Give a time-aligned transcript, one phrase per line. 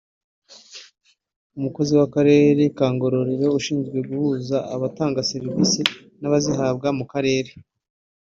[1.57, 5.81] umukozi w’akarere ka Ngororero ushinzwe guhuza abatanga serivisi
[6.19, 7.51] n’abazihabwa mu karere